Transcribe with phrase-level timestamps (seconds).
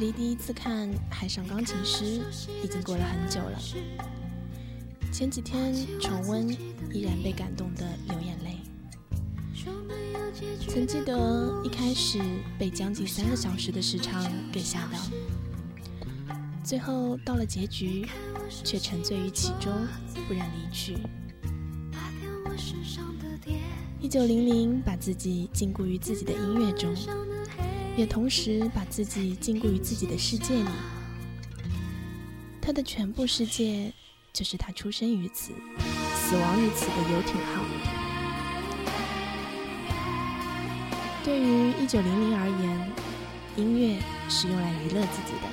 [0.00, 2.04] 离第一次看《海上钢琴师》
[2.64, 3.58] 已经过了很久了，
[5.12, 6.48] 前几天重温，
[6.90, 8.56] 依然被感动的流眼泪。
[10.66, 12.18] 曾记得一开始
[12.58, 14.98] 被将近三个小时的时长给吓到，
[16.64, 18.08] 最后到了结局，
[18.64, 19.70] 却沉醉于其中，
[20.26, 20.96] 不忍离去。
[24.00, 26.90] 一九零零把自己禁锢于自己的音乐中。
[28.00, 30.68] 也同时把自己禁锢于自己的世界里，
[32.58, 33.92] 他的全部世界
[34.32, 35.52] 就是他出生于此、
[36.14, 37.62] 死亡于此的游艇号。
[41.22, 42.90] 对于一九零零而言，
[43.56, 45.46] 音乐是用来娱乐自己的，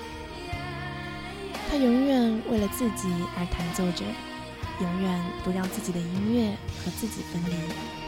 [1.69, 4.05] 他永远为了自己而弹奏着，
[4.79, 8.06] 永远不让自己的音乐和自己分离。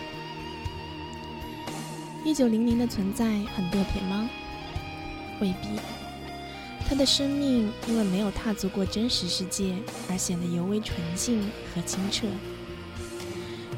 [2.25, 3.25] 一九零零的存在
[3.55, 4.29] 很特别吗？
[5.39, 5.79] 未必。
[6.87, 9.75] 他的生命因为没有踏足过真实世界，
[10.09, 11.41] 而显得尤为纯净
[11.73, 12.27] 和清澈，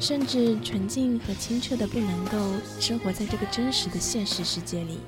[0.00, 4.98] 甚至纯净和清澈的不能够生活在这个真实的现实世界里。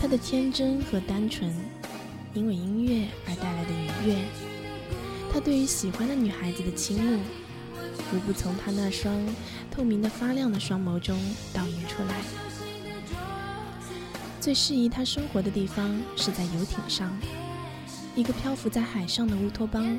[0.00, 1.52] 他的天真和单纯，
[2.32, 4.16] 因为音乐而带来的愉悦，
[5.32, 7.20] 他对于喜欢的女孩子的倾慕。
[8.12, 9.12] 无不从他那双
[9.70, 11.18] 透明的发亮的双眸中
[11.52, 12.14] 倒映出来。
[14.40, 17.10] 最适宜他生活的地方是在游艇上，
[18.14, 19.98] 一个漂浮在海上的乌托邦，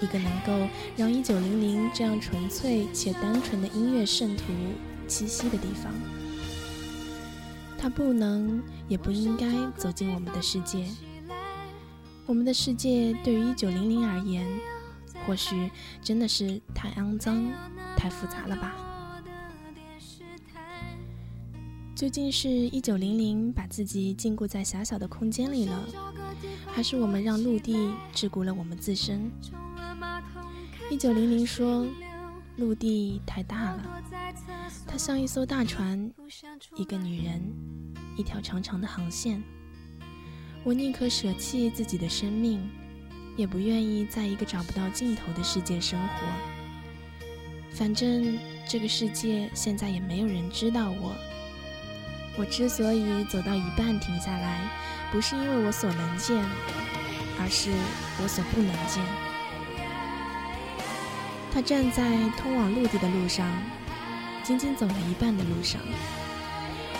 [0.00, 4.44] 一个能够让一九零零这样纯粹且单纯的音乐圣徒
[5.06, 5.92] 栖息的地方。
[7.78, 10.84] 他不能也不应该走进我们的世界。
[12.26, 14.44] 我们的世界对于一九零零而言。
[15.28, 15.70] 或许
[16.02, 17.44] 真的是太肮脏、
[17.94, 18.74] 太复杂了吧？
[21.94, 25.86] 究竟是一九零零把自己禁锢在狭小的空间里了，
[26.66, 29.30] 还是我们让陆地桎梏了我们自身？
[30.90, 31.86] 一九零零说
[32.56, 34.02] ：“陆地太大了，
[34.86, 36.10] 它像一艘大船，
[36.74, 37.42] 一个女人，
[38.16, 39.42] 一条长长的航线。
[40.64, 42.66] 我宁可舍弃自己的生命。”
[43.38, 46.26] 也不愿意在一个找不到尽头的世界生活。
[47.70, 48.36] 反正
[48.68, 51.14] 这个世界现在也没有人知道我。
[52.36, 54.68] 我之所以走到一半停下来，
[55.12, 56.36] 不是因为我所能见，
[57.40, 57.70] 而是
[58.20, 59.04] 我所不能见。
[61.52, 63.46] 他站在通往陆地的路上，
[64.42, 65.80] 仅仅走了一半的路上，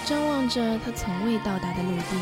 [0.05, 2.17] 张望着他从未到达的陆地，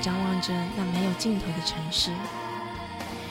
[0.00, 2.10] 张望着那没有尽头的城市。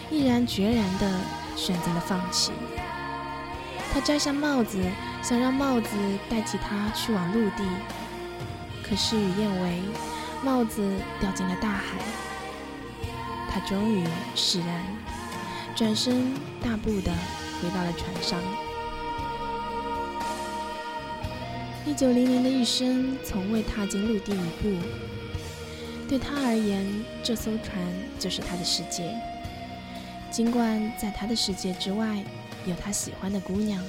[0.09, 1.19] 毅然决然地
[1.55, 2.51] 选择了放弃。
[3.93, 4.79] 他摘下帽子，
[5.23, 5.89] 想让帽子
[6.29, 7.63] 代替他去往陆地，
[8.83, 9.81] 可事与愿违，
[10.43, 10.87] 帽子
[11.19, 11.97] 掉进了大海。
[13.49, 14.85] 他终于释然，
[15.75, 17.11] 转身大步地
[17.61, 18.39] 回到了船上。
[21.85, 24.77] 一九零零的一生，从未踏进陆地一步。
[26.07, 26.85] 对他而言，
[27.23, 27.81] 这艘船
[28.19, 29.13] 就是他的世界。
[30.29, 32.23] 尽管在他的世界之外，
[32.67, 33.83] 有他喜欢的姑娘，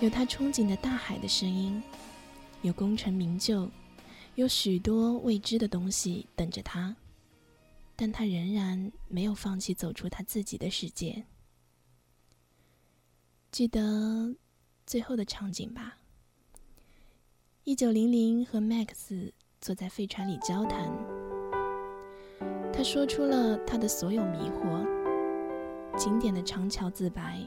[0.00, 1.82] 有他憧憬的大海的声音，
[2.62, 3.68] 有功成名就，
[4.36, 6.96] 有许多未知的东西等着他，
[7.94, 11.24] 但他仍然没有放弃走出他自己的世界。
[13.50, 14.34] 记得
[14.86, 15.98] 最后的场景吧？
[17.64, 20.90] 一九零零和 Max 坐在飞船里交谈，
[22.72, 24.97] 他说出了他的所有迷惑。
[25.96, 27.38] 经典的长桥自白，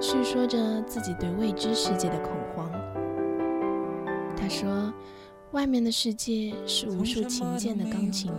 [0.00, 2.70] 叙说着自己对未知世界的恐慌。
[4.36, 4.92] 他说
[5.52, 8.32] ：“外面的世界是无数琴键的钢琴，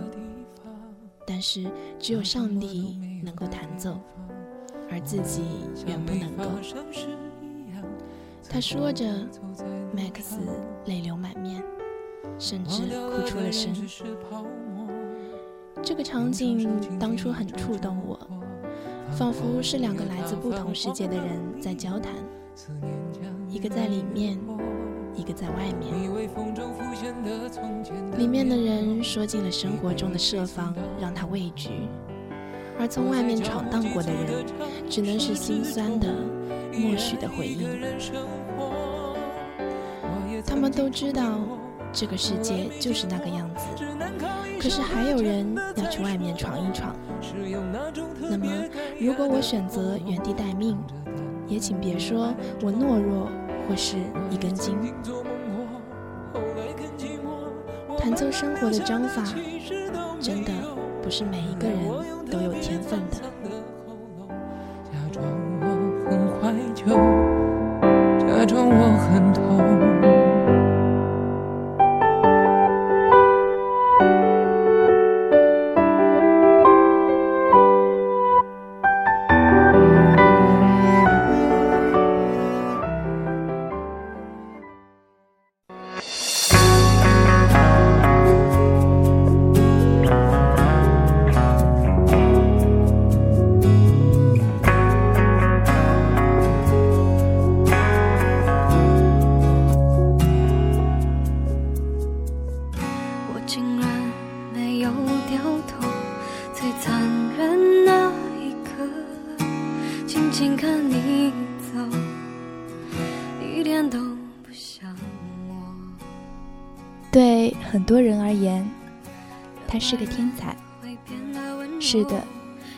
[1.26, 1.66] 但是
[1.98, 4.00] 只有上帝能够弹奏，
[4.92, 5.42] 而自己
[5.86, 6.44] 远不能够。”
[8.52, 9.06] 他说着
[9.96, 10.38] ，Max
[10.86, 11.64] 泪流满面，
[12.40, 13.74] 甚至哭出了声。
[15.84, 18.20] 这个场景当初很触动我。
[19.12, 22.14] 仿佛是两个来自不同世界的人在交谈，
[23.50, 24.40] 一个在里面，
[25.16, 25.94] 一个在外面。
[28.18, 31.70] 里面的人说尽了生活中的设防，让他畏惧；
[32.80, 34.46] 而从外面闯荡过的人，
[34.90, 36.08] 只能是心酸的、
[36.72, 37.68] 默许的回应。
[40.46, 41.40] 他们都知道
[41.92, 43.66] 这个世界就是那个样子，
[44.62, 46.96] 可是还有人要去外面闯一闯。
[48.22, 48.46] 那么，
[49.00, 50.78] 如果我选择原地待命，
[51.48, 53.30] 也请别说我懦弱
[53.68, 53.96] 或是
[54.30, 54.76] 一根筋。
[57.98, 59.24] 弹奏生活的章法，
[60.20, 60.52] 真的
[61.02, 61.80] 不是每一个人
[62.30, 63.18] 都有天分的。
[64.84, 65.26] 假装
[65.62, 65.66] 我
[66.10, 66.86] 很怀旧，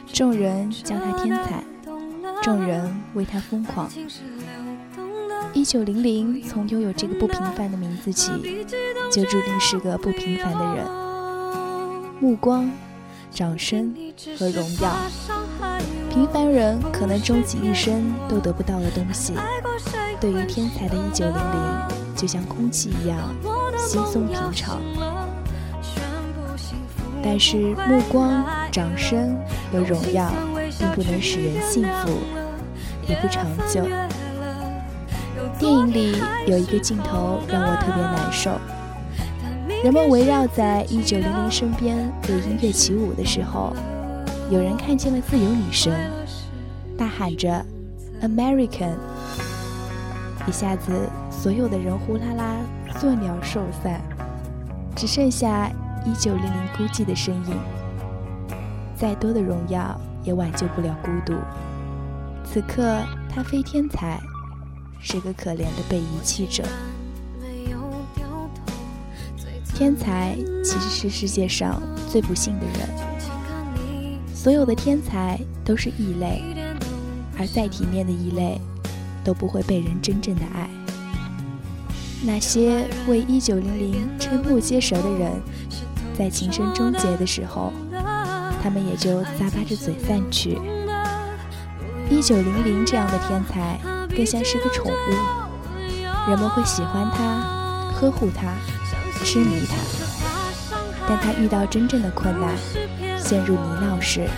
[0.08, 1.64] 众人叫他天才，
[2.42, 3.90] 众人为他疯狂。
[5.54, 8.32] 一九零零从拥有这个不平凡的名字起，
[9.12, 10.86] 就注定是个不平凡的人。
[12.20, 12.72] 目光、
[13.32, 13.94] 掌声
[14.38, 14.96] 和荣耀，
[16.10, 19.34] 平凡人可能终其一生都得不到的东西，
[20.20, 23.18] 对于天才的一九零零，就像空气一样。
[23.88, 24.80] 轻松平常，
[27.24, 29.38] 但是目光、掌声
[29.72, 30.32] 和荣耀
[30.80, 32.18] 并不能使人幸福，
[33.08, 33.86] 也不长久。
[35.60, 36.16] 电影里
[36.48, 38.52] 有一个镜头让我特别难受：
[39.84, 41.98] 人们围绕在一九零零身边
[42.30, 43.76] 为音乐起舞的时候，
[44.50, 45.94] 有人看见了自由女神，
[46.98, 47.64] 大喊着
[48.22, 48.94] “American”，
[50.48, 50.92] 一下子
[51.30, 52.56] 所有的人呼啦啦。
[53.00, 54.02] 作鸟兽散，
[54.96, 55.70] 只剩下
[56.06, 57.81] 一九零零孤寂的身影。
[59.02, 61.34] 再多的荣耀也挽救不了孤独。
[62.46, 64.22] 此刻他非天才，
[65.00, 66.64] 是个可怜的被遗弃者。
[69.74, 72.88] 天才其实是世界上最不幸的人。
[74.36, 76.44] 所有的天才都是异类，
[77.40, 78.62] 而再体面的异类，
[79.24, 80.70] 都不会被人真正的爱。
[82.24, 85.42] 那些为一九零零瞠目结舌的人，
[86.16, 87.74] 在情深终结的时候，
[88.62, 90.60] 他们也就咂巴着嘴散去。
[92.10, 93.80] 一九零零这样的天才，
[94.16, 98.54] 更像是个宠物，人们会喜欢他，呵护他，
[99.24, 99.76] 痴迷他。
[101.08, 102.56] 但他遇到真正的困难，
[103.18, 104.30] 陷入泥淖时，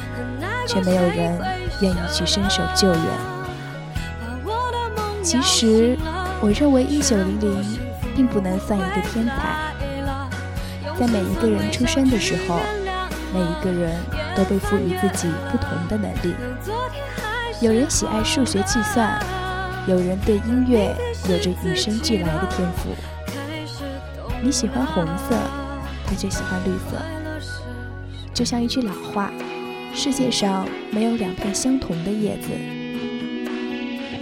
[0.68, 1.40] 却没有人
[1.82, 3.06] 愿意去伸手救援。
[5.22, 5.98] 其实。
[6.42, 7.80] 我认为一九零零
[8.14, 9.74] 并不能算一个天才，
[11.00, 12.60] 在每一个人出生的时候，
[13.34, 14.00] 每一个人
[14.36, 16.36] 都被赋予自己不同的能力。
[17.62, 19.20] 有人喜爱数学计算，
[19.88, 20.96] 有人对音乐
[21.28, 22.90] 有着与生俱来的天赋。
[24.42, 25.36] 你喜欢红色，
[26.06, 27.02] 他就喜欢绿色。
[28.34, 29.32] 就像一句老话：
[29.94, 32.50] 世界上没有两片相同的叶子。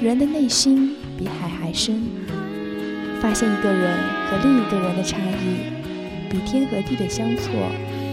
[0.02, 0.96] 人的内心。
[1.18, 2.02] 比海还深，
[3.22, 3.96] 发现一个人
[4.28, 5.72] 和另一个人的差异，
[6.32, 7.54] 比天和地的相错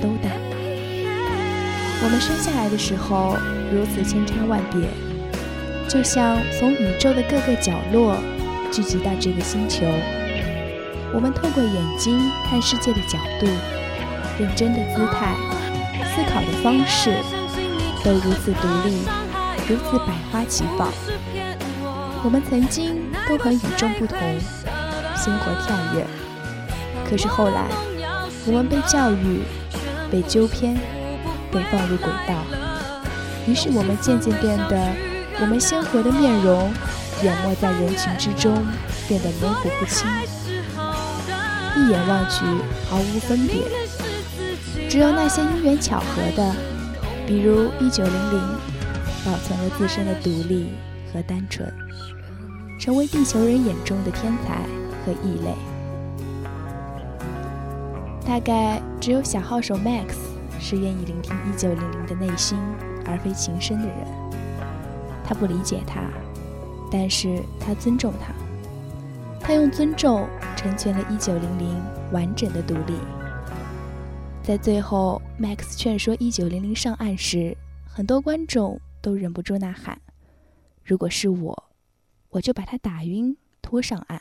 [0.02, 0.28] 都大。
[2.00, 3.36] 我们生下来的时候
[3.72, 4.88] 如此千差万别，
[5.88, 8.16] 就像从宇宙的各个角落
[8.70, 9.84] 聚集到这个星球。
[11.12, 13.46] 我们透过眼睛看世界的角度、
[14.38, 15.34] 认真的姿态、
[16.14, 17.12] 思考的方式，
[18.04, 19.02] 都如此独立，
[19.68, 20.92] 如此百花齐放。
[22.22, 22.96] 我们曾经
[23.28, 24.18] 都很与众不同，
[25.16, 26.06] 鲜活跳跃。
[27.08, 27.64] 可是后来，
[28.46, 29.40] 我们被教育、
[30.10, 30.76] 被纠偏、
[31.50, 32.44] 被放入轨道，
[33.46, 34.92] 于是我们渐渐变得，
[35.40, 36.70] 我们鲜活的面容
[37.22, 38.54] 淹没在人群之中，
[39.08, 40.06] 变得模糊不清，
[41.76, 42.44] 一眼望去
[42.88, 43.62] 毫无分别。
[44.88, 46.54] 只有那些因缘巧合的，
[47.26, 48.40] 比如一九零零，
[49.24, 50.68] 保存了自身的独立
[51.12, 51.72] 和单纯。
[52.80, 54.62] 成为地球人眼中的天才
[55.04, 55.52] 和异类，
[58.24, 60.14] 大概只有小号手 Max
[60.60, 62.58] 是愿意聆听一九零零的内心，
[63.06, 63.96] 而非情深的人。
[65.24, 66.02] 他不理解他，
[66.90, 68.32] 但是他尊重他。
[69.40, 72.98] 他用尊重成全了一九零零完整的独立。
[74.42, 80.00] 在最后，Max 劝说一九零零上岸时，很多观众都忍不住呐喊
[80.84, 81.64] ：“如果是我，
[82.30, 84.20] 我就把他打晕，拖上岸。”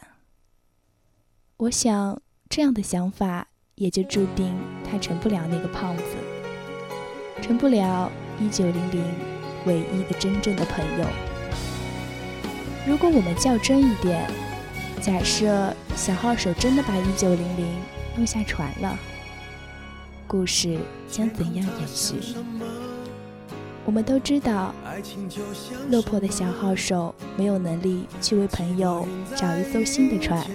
[1.57, 4.53] 我想，这样的想法也就注定
[4.83, 6.03] 他成不了那个胖子，
[7.41, 9.03] 成不了一九零零
[9.65, 11.05] 唯一的真正的朋友。
[12.87, 14.29] 如果我们较真一点，
[15.01, 17.65] 假设小号手真的把一九零零
[18.15, 18.97] 弄下船了，
[20.25, 20.77] 故事
[21.09, 22.15] 将怎样延续？
[23.85, 24.73] 我们都知道，
[25.89, 30.45] 落魄的小号手没有能力去为朋友找一艘新的船，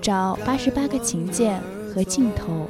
[0.00, 1.60] 找八十八个琴键
[1.94, 2.68] 和镜头。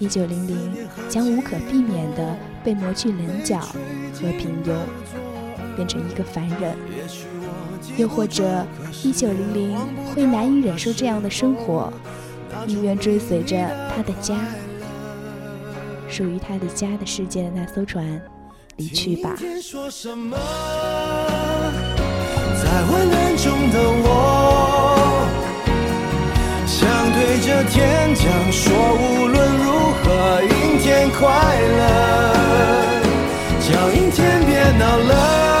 [0.00, 4.74] 一九零零将无可避免地被磨去棱角和平庸，
[5.76, 6.74] 变成一个凡人。
[7.98, 8.66] 又或者，
[9.04, 9.76] 一九零零
[10.14, 11.92] 会难以忍受这样的生活，
[12.66, 13.56] 宁愿追随着
[13.94, 14.36] 他的家，
[16.08, 18.22] 属于他的家的世界的那艘船
[18.76, 19.36] 离去吧。
[19.38, 19.46] 在
[22.86, 24.08] 昏暗中的我，
[26.66, 29.89] 想对着天讲说，无论如何，
[30.42, 31.28] 阴天快
[31.78, 32.34] 乐，
[33.60, 35.59] 叫阴天别闹了。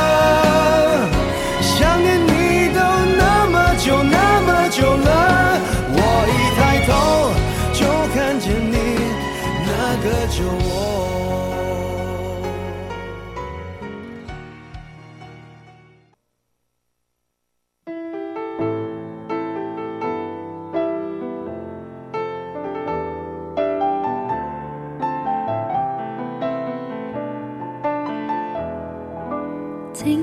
[30.02, 30.18] 请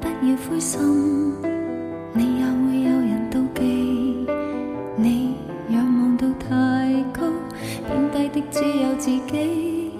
[0.00, 0.80] 不要灰心，
[2.14, 4.26] 你也会有人妒忌。
[4.96, 5.34] 你
[5.68, 7.30] 仰望到太高，
[7.86, 9.92] 贬低的只有自己。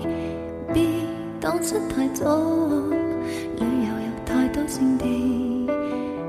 [0.73, 0.83] 别
[1.39, 2.39] 当失太早，
[3.59, 5.05] 旅游有太多胜地。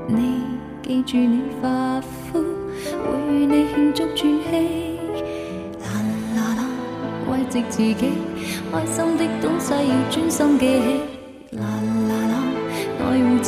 [0.06, 0.42] 你
[0.82, 4.98] 记住你发肤，会与你庆祝转机。
[5.80, 5.88] 啦
[6.36, 6.68] 啦啦，
[7.30, 7.94] 慰藉自己，
[8.70, 11.19] 开心的东西要专心记起。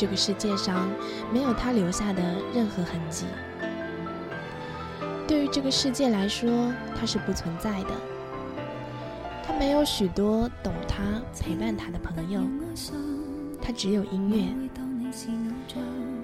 [0.00, 0.88] 这个世界上
[1.30, 2.22] 没有他留下的
[2.54, 3.26] 任何痕迹。
[5.28, 7.90] 对于这个世界来说，他是不存在的。
[9.46, 11.02] 他没有许多懂他、
[11.38, 12.40] 陪伴他的朋友，
[13.60, 14.46] 他只有音乐，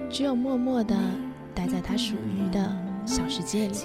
[0.09, 0.95] 只有默默的
[1.53, 3.75] 待在他属于的小世界里，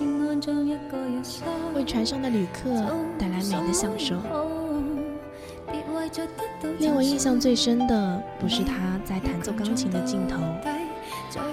[1.75, 2.71] 为船上的旅客
[3.19, 4.17] 带来美的享受。
[6.79, 10.37] 令我印象最深的，不是他在弹奏钢琴的镜头，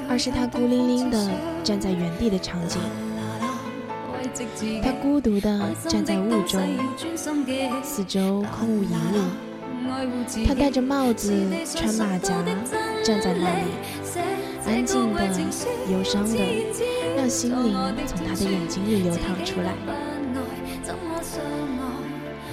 [0.08, 1.30] 而是他孤零零地
[1.64, 2.80] 站在原地的场景。
[4.84, 6.62] 他孤独地站在雾中，
[7.84, 8.94] 四周空无一物。
[10.46, 11.34] 他戴着帽子，
[11.76, 12.36] 穿马甲，
[13.04, 13.72] 站在那里，
[14.68, 15.26] 安静的、
[15.92, 16.38] 忧伤的，
[17.18, 17.74] 让心灵
[18.06, 19.74] 从他的眼睛里流淌出来。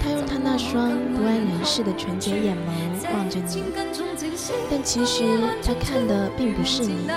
[0.02, 3.62] 他用他那双不谙人世的纯洁眼眸望着你，
[4.70, 7.08] 但其实他看的并不是你。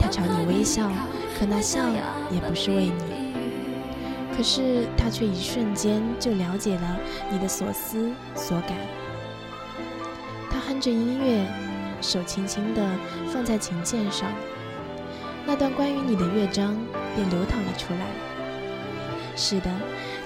[0.00, 0.90] 他朝你微笑，
[1.38, 1.80] 可那笑
[2.30, 3.20] 也不是为你。
[4.36, 6.96] 可是他却一瞬间就了解了
[7.30, 8.76] 你的所思所感。
[10.50, 11.46] 他哼着音乐，
[12.00, 12.82] 手轻轻地
[13.32, 14.30] 放在琴键上，
[15.46, 16.74] 那段关于你的乐章
[17.14, 18.06] 便流淌了出来。
[19.36, 19.70] 是的，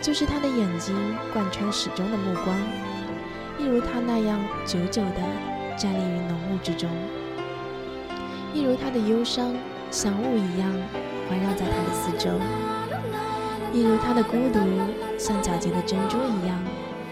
[0.00, 0.94] 就是他的眼睛
[1.32, 2.56] 贯穿始终的目光，
[3.58, 5.20] 一如他那样久久地
[5.76, 6.88] 站立于浓雾之中，
[8.52, 9.54] 一如他的忧伤
[9.90, 10.70] 像雾一样
[11.28, 12.30] 环绕在他的四周。
[13.72, 14.60] 一如他的孤独，
[15.18, 16.62] 像皎洁的珍珠一样，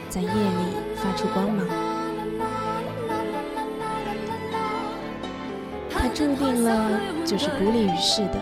[0.08, 1.66] 在夜里发出光芒。
[5.90, 8.38] 他注定了就是孤立于世的，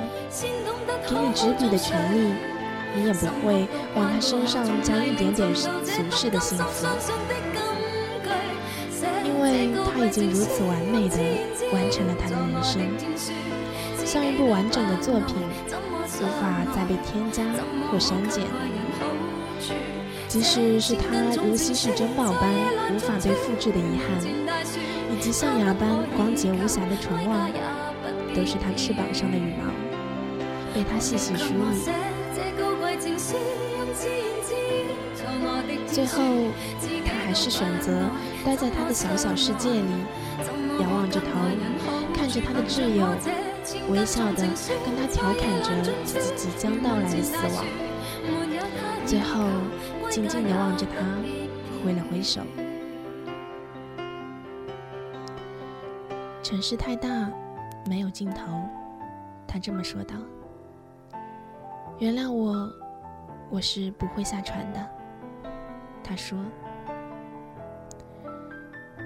[1.08, 2.34] 给你执笔的权利，
[2.94, 5.70] 你也不会往他身上加一点点俗
[6.10, 6.86] 世的幸福，
[9.50, 11.16] 为他已经如此完美的
[11.73, 12.80] 完成了他的人生，
[14.07, 15.37] 像一部完整的作品。
[16.23, 17.42] 无法再被添加
[17.90, 18.45] 或删减，
[20.28, 21.02] 即使是他
[21.35, 22.52] 如稀世珍宝般
[22.95, 24.21] 无法被复制的遗憾，
[25.11, 27.50] 以及象牙般光洁无瑕的唇望，
[28.35, 29.73] 都是他翅膀上的羽毛，
[30.75, 31.54] 被他细细梳理。
[35.87, 36.23] 最后，
[37.07, 38.11] 他还是选择
[38.44, 39.92] 待在他的小小世界里，
[40.80, 41.26] 仰望着头，
[42.14, 43.06] 看着他的挚友，
[43.90, 44.42] 微笑的
[44.85, 47.64] 跟他调侃着自己即将到来的死亡。
[49.06, 49.44] 最后，
[50.09, 50.92] 静静的望着他，
[51.85, 52.40] 挥了挥手。
[56.42, 57.09] 城市太大，
[57.87, 58.47] 没有尽头。
[59.47, 60.14] 他这么说道
[61.99, 62.68] ：“原谅我，
[63.50, 64.87] 我是不会下船的。”
[66.02, 66.38] 他说：“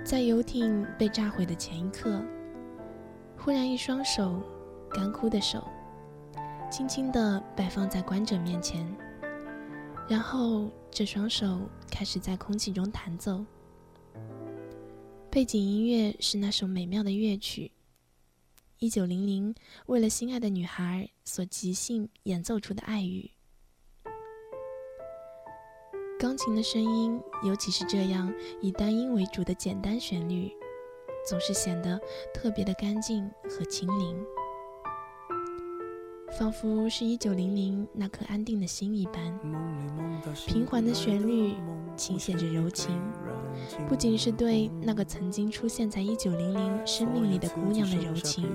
[0.05, 2.23] 在游艇被炸毁的前一刻，
[3.39, 4.43] 忽然一双手，
[4.91, 5.67] 干枯的手，
[6.71, 8.87] 轻轻地摆放在观者面前，
[10.07, 11.59] 然后这双手
[11.91, 13.43] 开始在空气中弹奏。”
[15.33, 17.73] 背景音乐是那首美妙的乐曲，
[18.79, 19.55] 一九零零
[19.87, 23.31] 为了心爱的女孩所即兴演奏出的爱语。
[26.25, 30.51] 钢琴的声音，尤其是这样以单音为主的简单旋律，
[31.29, 32.01] 总是显得
[32.33, 34.17] 特别的干净和清灵。
[36.39, 39.39] 仿佛是一九零零那颗安定的心一般，
[40.47, 41.57] 平缓的旋律
[41.95, 42.99] 倾泻着柔情，
[43.87, 48.49] 不仅是对那个曾经出现在一九零零生命里的姑娘的柔情，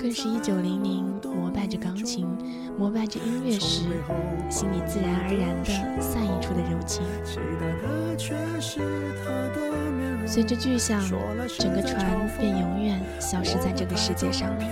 [0.00, 2.28] 更是一九零零膜拜着钢琴、
[2.78, 3.82] 膜拜着音乐时，
[4.48, 7.02] 心里自然而然的散溢出的柔情。
[10.24, 11.02] 随着巨响，
[11.58, 14.64] 整个船便永远消失在这个世界上了。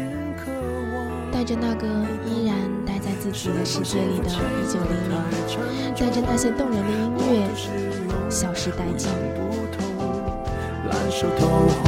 [1.33, 1.89] 带着那个
[2.25, 5.19] 依然待在自己的世界里的一九零零，
[5.97, 7.49] 带着那些动人的音乐，
[8.31, 9.11] 消失殆尽。
[10.89, 11.47] 蓝手透
[11.83, 11.85] 红，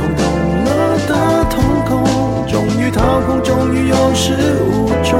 [0.00, 0.24] 空洞
[0.64, 0.68] 了
[1.06, 1.12] 的
[1.48, 1.54] 瞳
[1.86, 1.94] 孔，
[2.48, 4.32] 终于掏空，终于有始
[4.62, 5.18] 无终，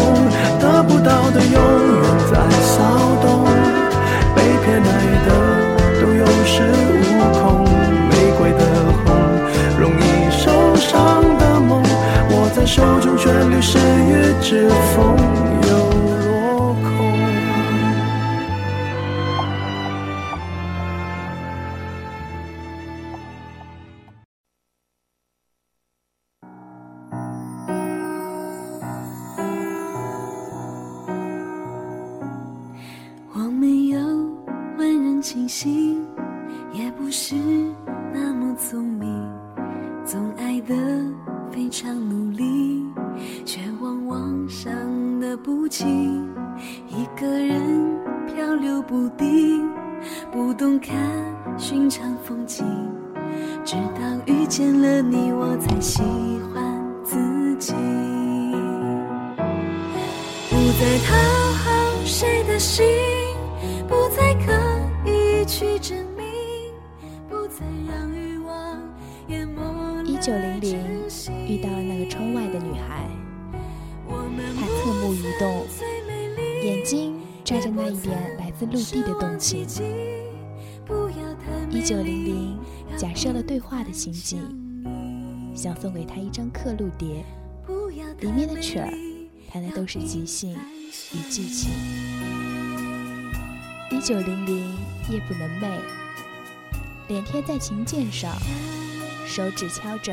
[0.61, 1.53] 得不到的永
[2.01, 2.83] 远在骚
[3.21, 3.45] 动，
[4.35, 4.89] 被偏爱
[5.27, 5.29] 的
[6.01, 6.86] 都有恃无恐
[53.67, 56.01] 直到遇见了你，我才喜
[56.55, 57.17] 欢自
[57.57, 57.75] 己。
[60.49, 61.17] 不再讨
[61.53, 62.87] 好谁的心，
[63.89, 64.53] 不再刻
[65.05, 66.25] 意去证明，
[67.29, 68.81] 不再让欲望
[69.27, 69.61] 淹没。
[70.05, 70.79] 一九零零
[71.45, 73.05] 遇到了那个窗外的女孩。
[74.09, 75.67] 他侧目移动，
[76.63, 79.67] 眼睛抓着那一点来自陆地的动情。
[81.77, 82.59] 一九零零
[82.97, 84.41] 假设了对话的情景，
[85.55, 87.23] 想送给他一张刻录碟，
[88.21, 88.91] 里面的曲儿
[89.53, 90.57] 弹的都是即兴
[91.13, 91.71] 与激情。
[93.91, 94.75] 一九零零
[95.11, 95.79] 夜不能寐，
[97.09, 98.33] 脸贴在琴键上，
[99.27, 100.13] 手指敲着，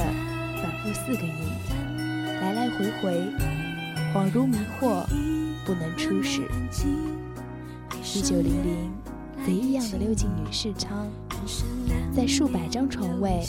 [0.62, 1.48] 反复四个音，
[2.42, 3.24] 来来回回。
[4.14, 5.06] 恍如迷惑，
[5.66, 6.42] 不能出世。
[8.14, 8.92] 一九零零，
[9.46, 11.10] 贼一样的溜进女士舱，
[12.16, 13.42] 在数百张床位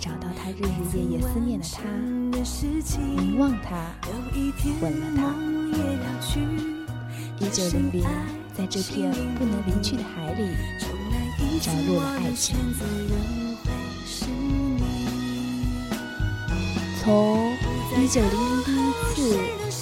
[0.00, 1.82] 找到他日日夜夜思念的他，
[3.20, 3.94] 凝望他，
[4.80, 5.34] 吻了他。
[7.38, 8.04] 一九零零，
[8.54, 10.42] 在这片不能离去的海里，
[11.60, 12.56] 着陆了爱情。
[17.02, 17.52] 从
[17.96, 19.38] 一九零零第一次。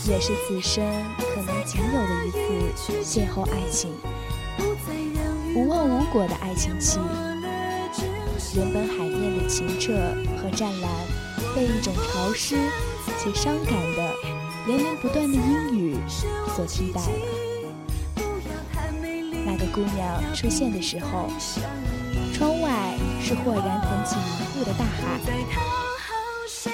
[0.06, 0.84] 也是此生
[1.16, 2.30] 可能仅有的一
[2.76, 3.90] 次邂逅爱情，
[5.54, 6.98] 无望无果的爱情期。
[8.56, 9.92] 原本海面的清澈
[10.36, 10.88] 和湛蓝，
[11.56, 12.56] 被一种潮湿
[13.18, 14.14] 且伤感的
[14.68, 15.96] 连绵不断的阴雨
[16.54, 17.08] 所替代了。
[19.44, 21.28] 那个姑娘出现的时候，
[22.32, 25.18] 窗外是豁然腾起一户的大海，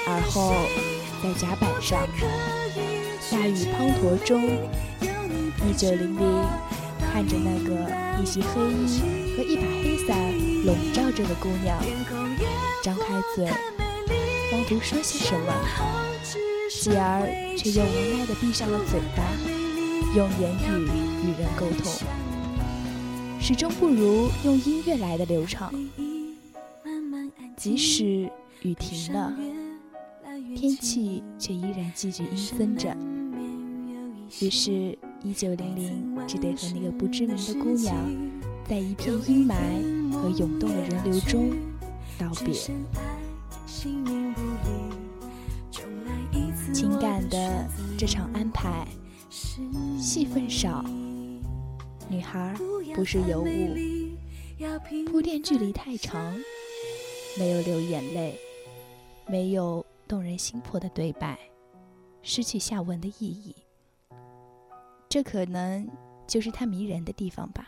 [0.07, 0.53] 而后
[1.23, 2.07] 在甲板上。
[3.31, 4.51] 大雨滂沱中，
[5.67, 6.45] 一九零零
[7.01, 7.71] 看着那个
[8.21, 10.15] 一袭黑衣和一把黑伞
[10.67, 11.83] 笼罩着的姑娘。
[12.83, 13.47] 张开嘴，
[14.53, 15.55] 妄图说些什么，
[16.69, 17.27] 继而
[17.57, 19.25] 却又无奈地闭上了嘴巴，
[20.15, 20.91] 用言语
[21.25, 21.91] 与人沟通，
[23.41, 25.73] 始终不如用音乐来的流畅。
[27.57, 29.33] 即使雨停了，
[30.55, 32.95] 天气却依然继续阴森着。
[34.43, 37.97] 于是，一九零零只得和那个不知名的姑娘，
[38.71, 41.51] 在一片阴霾和涌动的人流中
[42.17, 42.55] 道别。
[46.73, 48.87] 情感的这场安排，
[49.99, 50.85] 戏份少，
[52.09, 52.55] 女孩
[52.95, 53.49] 不是尤物，
[55.11, 56.33] 铺垫距离太长，
[57.37, 58.39] 没有流眼泪，
[59.27, 61.37] 没有动人心魄的对白，
[62.23, 63.53] 失去下文的意义。
[65.09, 65.91] 这可能
[66.25, 67.67] 就是它迷人的地方吧。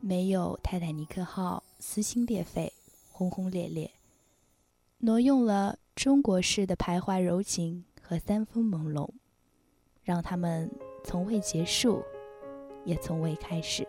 [0.00, 2.72] 没有泰坦尼克号撕心裂肺、
[3.10, 3.90] 轰轰烈烈，
[4.98, 9.08] 挪用了中国式的徘徊柔情和三分朦胧，
[10.02, 10.70] 让他们
[11.04, 12.02] 从未结束，
[12.84, 13.86] 也从未开始。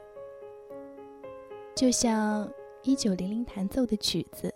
[1.75, 2.51] 就像
[2.83, 4.53] 一九零零弹奏的曲子，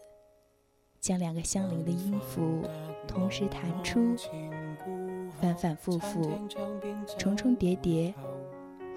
[0.99, 2.63] 将两个相邻的音符
[3.07, 4.15] 同时弹出。
[5.39, 6.31] 反反复复，
[7.17, 8.13] 重重叠叠，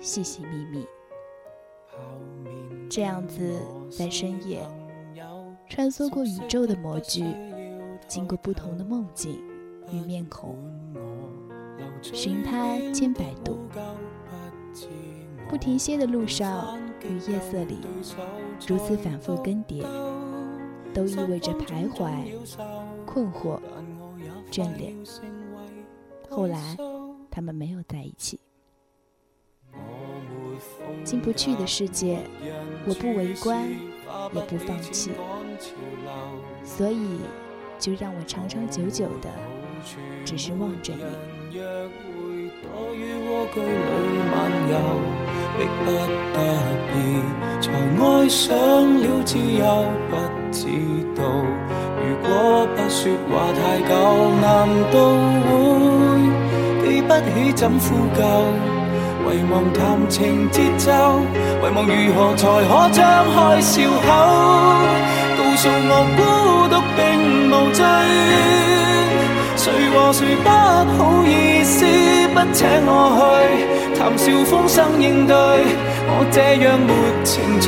[0.01, 0.87] 细细密密，
[2.97, 4.67] 这样子在深夜
[5.69, 7.27] 穿梭过宇宙的模具，
[8.09, 9.39] 经过不同的梦境
[9.93, 10.57] 与面孔，
[12.01, 13.59] 寻他千百度，
[15.47, 17.81] 不停歇的路上与夜色里，
[18.67, 19.85] 如此反复更迭，
[20.95, 22.11] 都意味着徘徊、
[23.05, 23.61] 困惑、
[24.51, 24.97] 眷恋。
[26.31, 26.75] 后来，
[27.31, 28.41] 他们没有在一起。
[31.07, 32.19] 进不去的世界，
[32.85, 33.63] 我不围观，
[34.33, 35.13] 也不放弃。
[36.65, 37.21] 所以，
[37.79, 39.31] 就让我长长久久的，
[40.25, 41.05] 只是望着你。
[47.63, 48.49] 才爱上
[48.99, 49.65] 了自由，
[50.11, 50.13] 不
[50.51, 50.67] 知
[51.15, 51.23] 道
[52.03, 52.29] 如果
[52.75, 53.91] 不说话太久，
[54.43, 54.45] 难
[54.91, 54.95] 道
[55.47, 55.49] 会
[56.83, 58.76] 记不起怎呼救？
[59.33, 60.91] 遗忘谈情节奏，
[61.61, 63.03] 遗忘如何才可张
[63.35, 64.09] 开笑口？
[65.37, 66.21] 告诉我孤
[66.69, 66.99] 独并
[67.51, 67.81] 无罪，
[69.57, 71.85] 谁和谁不好意思
[72.35, 73.21] 不请我去
[73.99, 75.35] 谈笑风生应对？
[76.09, 76.93] 我这样没
[77.25, 77.67] 情趣，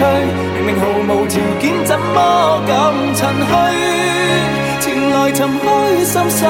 [0.55, 2.73] 明明毫无条件，怎么敢
[3.15, 3.19] 趁
[3.49, 3.51] 虚？
[4.81, 5.67] 前来寻开
[6.05, 6.47] 心心而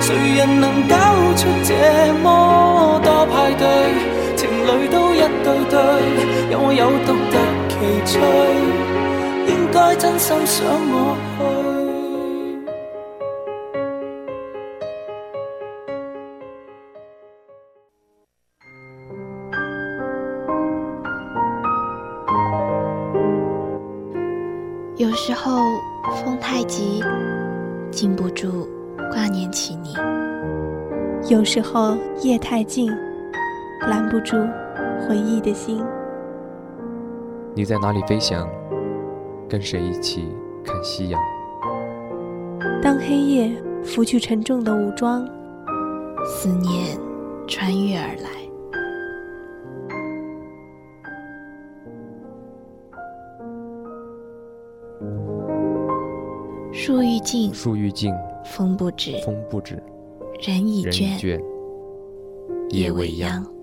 [0.00, 0.94] 谁人能搞
[1.36, 1.74] 出这
[2.22, 3.66] 么多派对？
[4.36, 5.76] 情侣都一对对，
[6.50, 7.34] 有我有独特
[7.68, 8.18] 奇趣，
[9.46, 11.44] 应该真心想我去。
[24.96, 25.60] 有时候
[26.24, 27.02] 风太急，
[27.90, 28.66] 禁不住
[29.12, 29.94] 挂念起你；
[31.28, 32.88] 有时候夜太静，
[33.88, 34.36] 拦不住
[35.00, 35.84] 回忆的心。
[37.52, 38.48] 你在哪里飞翔？
[39.48, 40.28] 跟谁一起
[40.64, 41.20] 看夕阳？
[42.80, 43.50] 当黑夜
[43.82, 45.28] 拂去沉重的武装，
[46.24, 46.96] 思念
[47.48, 48.30] 穿越而来。
[56.72, 59.82] 树欲静，树欲静，风不止，风不止，
[60.40, 61.40] 人已倦，
[62.70, 63.55] 夜未央。